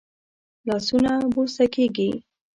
لاسونه 0.67 1.11
بوسه 1.33 1.65
کېږي 1.73 2.09